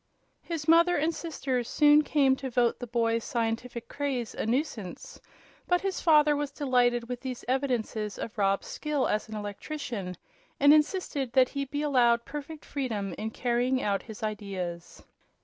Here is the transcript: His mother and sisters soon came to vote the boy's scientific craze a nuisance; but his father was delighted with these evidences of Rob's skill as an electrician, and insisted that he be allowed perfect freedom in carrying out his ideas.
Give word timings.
His 0.41 0.67
mother 0.67 0.97
and 0.97 1.13
sisters 1.13 1.69
soon 1.69 2.01
came 2.01 2.35
to 2.37 2.49
vote 2.49 2.79
the 2.79 2.87
boy's 2.87 3.23
scientific 3.23 3.87
craze 3.87 4.33
a 4.33 4.47
nuisance; 4.47 5.21
but 5.67 5.81
his 5.81 6.01
father 6.01 6.35
was 6.35 6.49
delighted 6.49 7.07
with 7.07 7.19
these 7.21 7.45
evidences 7.47 8.17
of 8.17 8.35
Rob's 8.35 8.65
skill 8.65 9.07
as 9.07 9.29
an 9.29 9.35
electrician, 9.35 10.17
and 10.59 10.73
insisted 10.73 11.33
that 11.33 11.49
he 11.49 11.65
be 11.65 11.83
allowed 11.83 12.25
perfect 12.25 12.65
freedom 12.65 13.13
in 13.19 13.29
carrying 13.29 13.83
out 13.83 14.01
his 14.01 14.23
ideas. 14.23 15.05